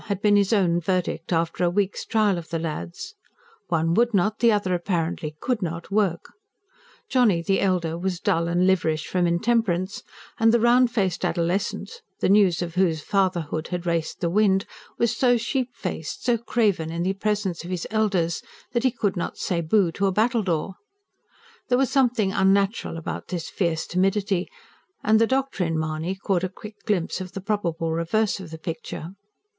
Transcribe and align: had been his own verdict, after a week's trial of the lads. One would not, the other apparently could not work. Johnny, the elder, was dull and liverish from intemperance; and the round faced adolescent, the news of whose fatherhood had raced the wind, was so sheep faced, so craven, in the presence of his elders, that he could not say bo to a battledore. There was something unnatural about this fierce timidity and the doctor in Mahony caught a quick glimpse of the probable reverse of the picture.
had 0.05 0.19
been 0.19 0.35
his 0.35 0.51
own 0.51 0.79
verdict, 0.81 1.31
after 1.31 1.63
a 1.63 1.69
week's 1.69 2.05
trial 2.05 2.39
of 2.39 2.49
the 2.49 2.57
lads. 2.57 3.13
One 3.67 3.93
would 3.93 4.15
not, 4.15 4.39
the 4.39 4.51
other 4.51 4.73
apparently 4.73 5.35
could 5.39 5.61
not 5.61 5.91
work. 5.91 6.25
Johnny, 7.07 7.43
the 7.43 7.59
elder, 7.61 7.95
was 7.99 8.19
dull 8.19 8.47
and 8.47 8.65
liverish 8.65 9.05
from 9.05 9.27
intemperance; 9.27 10.01
and 10.39 10.51
the 10.51 10.59
round 10.59 10.89
faced 10.89 11.23
adolescent, 11.23 12.01
the 12.19 12.29
news 12.29 12.63
of 12.63 12.73
whose 12.73 13.03
fatherhood 13.03 13.67
had 13.67 13.85
raced 13.85 14.21
the 14.21 14.29
wind, 14.31 14.65
was 14.97 15.15
so 15.15 15.37
sheep 15.37 15.69
faced, 15.75 16.23
so 16.25 16.35
craven, 16.35 16.89
in 16.91 17.03
the 17.03 17.13
presence 17.13 17.63
of 17.63 17.69
his 17.69 17.85
elders, 17.91 18.41
that 18.71 18.81
he 18.83 18.89
could 18.89 19.15
not 19.15 19.37
say 19.37 19.61
bo 19.61 19.91
to 19.91 20.07
a 20.07 20.11
battledore. 20.11 20.73
There 21.69 21.77
was 21.77 21.91
something 21.91 22.33
unnatural 22.33 22.97
about 22.97 23.27
this 23.27 23.51
fierce 23.51 23.85
timidity 23.85 24.49
and 25.03 25.21
the 25.21 25.27
doctor 25.27 25.63
in 25.63 25.77
Mahony 25.77 26.15
caught 26.15 26.43
a 26.43 26.49
quick 26.49 26.77
glimpse 26.87 27.21
of 27.21 27.33
the 27.33 27.41
probable 27.41 27.91
reverse 27.91 28.39
of 28.39 28.49
the 28.49 28.57
picture. 28.57 29.09